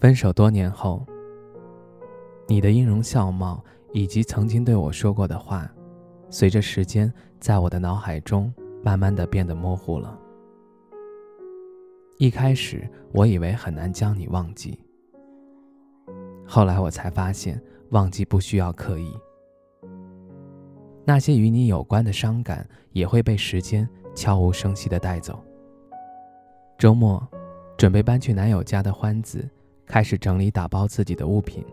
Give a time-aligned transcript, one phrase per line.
[0.00, 1.06] 分手多年后，
[2.48, 5.70] 你的音容笑貌以及曾经对我说过的话，
[6.30, 8.50] 随着时间在我的脑海中
[8.82, 10.18] 慢慢的变得模糊了。
[12.16, 14.78] 一开始我以为很难将你忘记，
[16.46, 17.60] 后来我才发现
[17.90, 19.12] 忘记不需要刻意。
[21.04, 25.44] 那些与你有关的伤感也会被时间悄无声息的带走。
[26.78, 27.22] 周末，
[27.76, 29.46] 准备搬去男友家的欢子。
[29.90, 31.66] 开始整理打包自己的物品，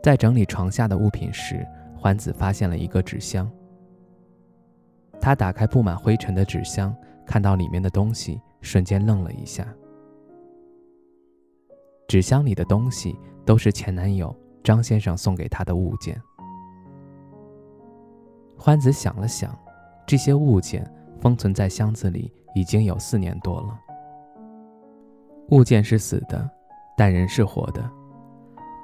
[0.00, 1.66] 在整理床下的物品时，
[1.98, 3.50] 欢子发现了一个纸箱。
[5.20, 6.94] 他打开布满灰尘的纸箱，
[7.26, 9.66] 看到里面的东西，瞬间愣了一下。
[12.06, 16.16] 纸箱里的东西都是前男友张先生送给他的物件。
[18.56, 19.52] 欢子想了想，
[20.06, 20.88] 这些物件
[21.20, 23.80] 封存在箱子里已经有四年多了。
[25.50, 26.48] 物件是死的，
[26.96, 27.88] 但人是活的。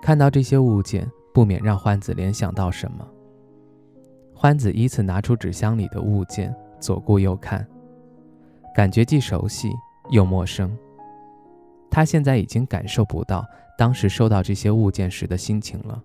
[0.00, 3.06] 看到这些物件，不免让欢子联想到什么。
[4.34, 7.66] 欢子依次拿出纸箱里的物件，左顾右看，
[8.74, 9.70] 感觉既熟悉
[10.10, 10.76] 又陌生。
[11.90, 13.44] 他现在已经感受不到
[13.76, 16.02] 当时收到这些物件时的心情了。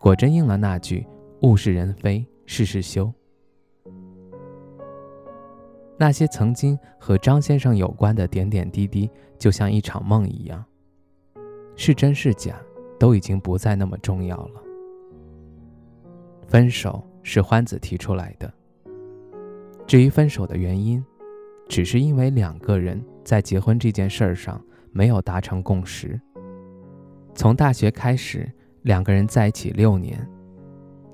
[0.00, 1.06] 果真应了那句
[1.42, 3.12] “物是人非事事休”。
[6.00, 10.64] 那些曾经和张先生有关的点点滴滴，就像一场梦一样，
[11.74, 12.54] 是真是假，
[13.00, 14.62] 都已经不再那么重要了。
[16.46, 18.50] 分手是欢子提出来的，
[19.88, 21.04] 至于分手的原因，
[21.68, 26.18] 只是因为两个人在结婚这件事儿上没有达成共识。
[27.34, 28.50] 从大学开始，
[28.82, 30.24] 两个人在一起六年，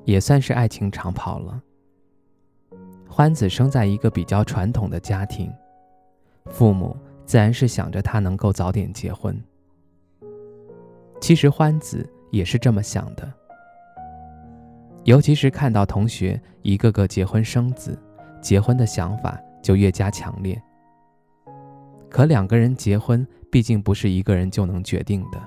[0.04, 1.60] 也算是爱情长跑了。
[3.16, 5.48] 欢子生在一个比较传统的家庭，
[6.46, 9.40] 父母自然是想着他能够早点结婚。
[11.20, 13.32] 其实欢子也是这么想的，
[15.04, 17.96] 尤其是看到同学一个个结婚生子，
[18.42, 20.60] 结婚的想法就越加强烈。
[22.10, 25.40] 可两个人结婚毕竟不是一个人就能决定的。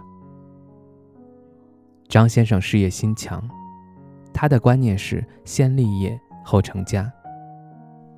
[2.07, 3.45] 张先生事业心强，
[4.33, 7.11] 他的观念是先立业后成家。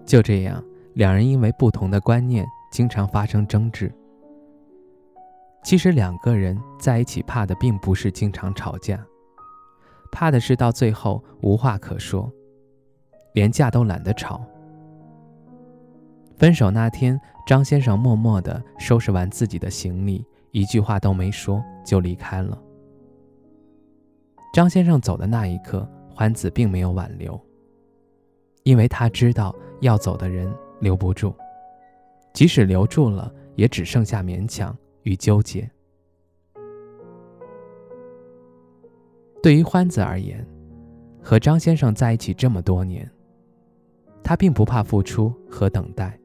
[0.09, 0.63] 就这样，
[0.95, 3.93] 两人因为不同的观念，经常发生争执。
[5.63, 9.05] 其实两个人在一起，怕的并不是经常吵架，
[10.11, 12.27] 怕的是到最后无话可说，
[13.33, 14.41] 连架都懒得吵。
[16.37, 22.59] 分手那天，张先生默默地收拾完自己的行李，一句话都没说就离开了。
[24.55, 27.39] 张先生走的那一刻，欢子并没有挽留。
[28.63, 31.33] 因为他知道要走的人留不住，
[32.33, 35.69] 即使留住了，也只剩下勉强与纠结。
[39.41, 40.45] 对于欢子而言，
[41.21, 43.09] 和张先生在一起这么多年，
[44.21, 46.19] 他并不怕付出和等待。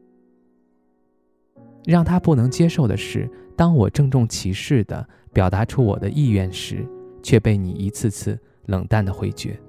[1.84, 6.84] 让他不能接受的是，当我郑重其事的表达出我的意愿时，
[7.22, 8.36] 却被你一次次
[8.66, 9.60] 冷淡的回绝。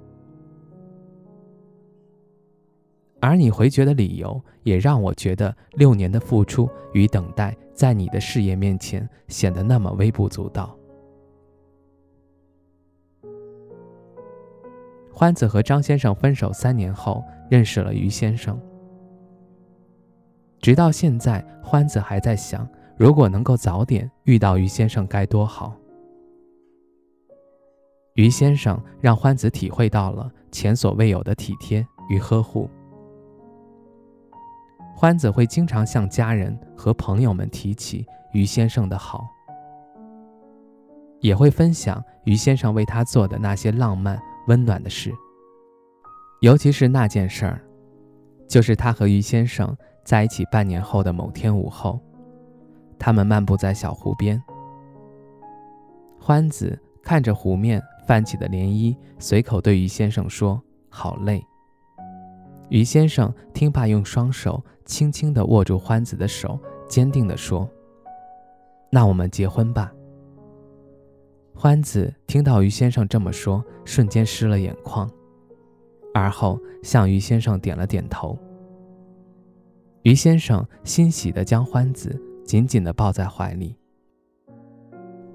[3.25, 10.78] 而你回绝的理由，也让我觉得六年的付出与等待，在你的事业面前显得那么微不足道。
[15.12, 18.62] 欢子和张先生分手三年后，认识了于先生。
[20.59, 25.76] 直到现在，欢子还在想，如果能够早点遇到于先生该多好。
[28.14, 32.70] 于先生让欢子体会到了前所未有的体贴与呵护。
[34.97, 39.28] 欢子会经常向家人和朋友们提起于先生的好，
[41.20, 45.14] 也会分享于先生为他做的那些浪漫温暖的事。
[46.40, 47.62] 尤其是那件事儿，
[48.47, 49.76] 就是他和于先生
[50.06, 52.00] 在一起半年后的某天午后，
[52.98, 54.41] 他们漫步在小湖边。
[56.18, 61.46] 欢子看着湖面泛起的涟漪，随口对于先生说：“好累。”
[62.70, 67.70] 于先生听罢，用双手轻轻地握住欢子的手，坚定地说
[68.91, 69.94] ：“那我们结婚吧。”
[71.53, 75.09] 欢子听到于先生这么说，瞬间湿了眼眶，
[76.14, 78.38] 而后向于先生点了点头。
[80.03, 83.76] 于先生欣喜地将欢子紧紧地抱在怀里。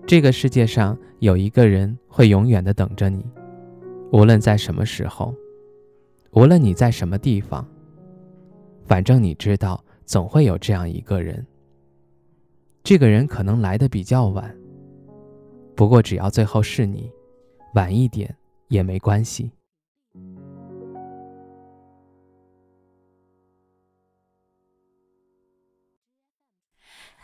[0.07, 3.25] 这个世界上有一个人会永远地等着你，
[4.13, 5.35] 无论在什么时候，
[6.33, 7.67] 无论你在什么地方，
[8.87, 11.45] 反正你知道，总会有这样一个人。
[12.85, 14.57] 这个人可能来的比较晚。
[15.75, 17.11] 不过，只要最后是你，
[17.75, 18.35] 晚一点
[18.69, 19.51] 也没关系。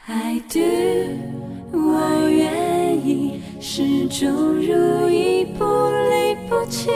[0.08, 0.58] I do，
[1.73, 6.91] 我愿意始终如一，不离不弃，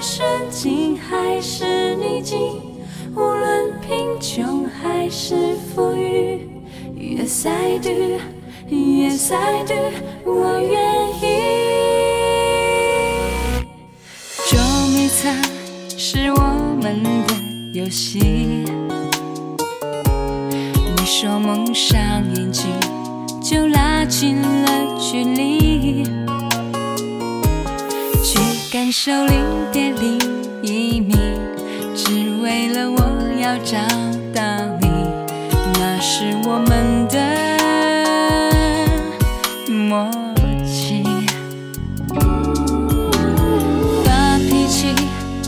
[0.00, 2.38] 顺境还是逆境，
[3.14, 6.48] 无论贫穷还是富裕。
[6.96, 9.74] Yes I do，Yes I do。
[10.24, 11.22] 我愿意。
[14.46, 15.34] 捉迷藏
[15.96, 16.40] 是我
[16.80, 17.34] 们的
[17.72, 18.64] 游戏。
[20.96, 21.98] 你说蒙上
[22.34, 22.66] 眼睛
[23.42, 26.04] 就拉近了距离，
[29.00, 30.18] 手零点零
[30.60, 31.14] 一，米
[31.94, 32.98] 只为了我
[33.40, 33.78] 要找
[34.34, 34.42] 到
[34.80, 34.88] 你。
[35.74, 37.16] 那是我们的
[39.72, 40.10] 默
[40.66, 41.04] 契，
[44.02, 44.92] 发脾气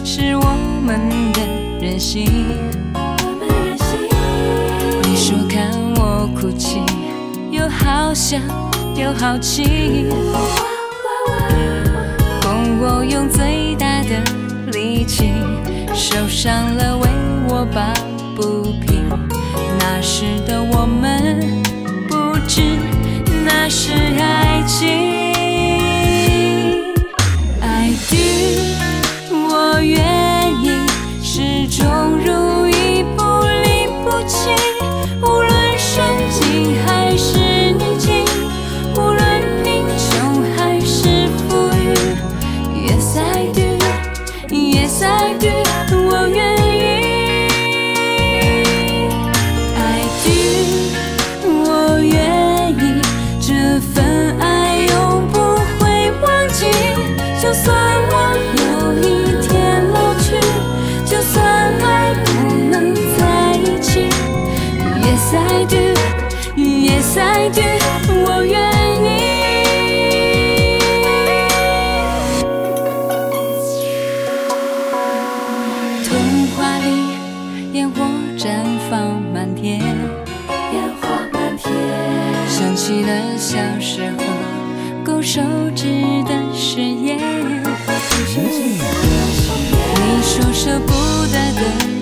[0.04, 0.44] 是我
[0.86, 1.40] 们的
[1.84, 2.24] 任性。
[5.02, 6.78] 你说看我哭泣，
[7.50, 8.38] 又好笑
[8.94, 10.06] 又好气。
[16.12, 17.08] 受伤了为
[17.48, 17.94] 我抱
[18.34, 19.08] 不平。
[19.78, 21.62] 那时的我们
[22.08, 22.62] 不知
[23.44, 25.19] 那是爱情。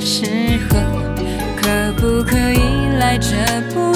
[0.08, 0.24] 时
[0.70, 0.78] 候，
[1.54, 3.36] 可不可以赖着
[3.74, 3.87] 不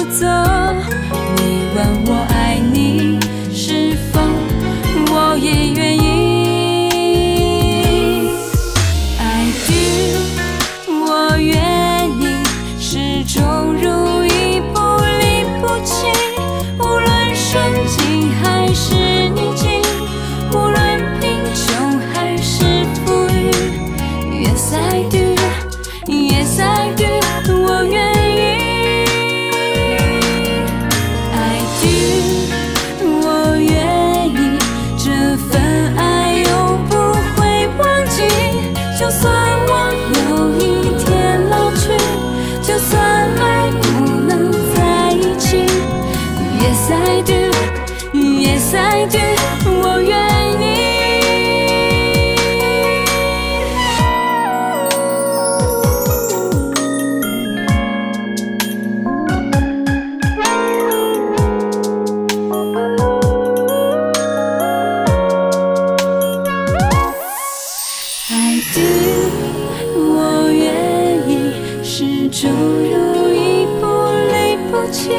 [72.43, 73.87] 终如一，不
[74.33, 74.35] 离
[74.69, 75.11] 不弃，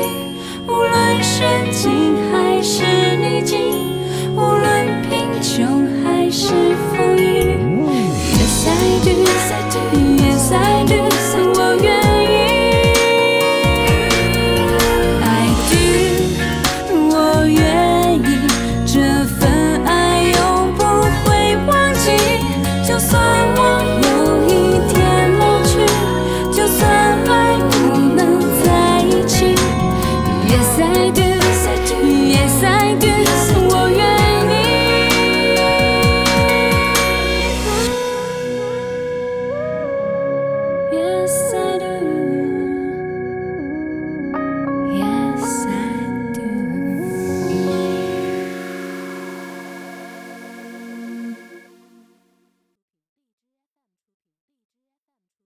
[0.66, 1.40] 无论顺
[1.72, 2.84] 境还是
[3.16, 3.56] 逆境，
[4.36, 6.52] 无论贫穷还是
[6.90, 7.56] 富裕。
[8.36, 11.13] Yes I do，Yes I do，我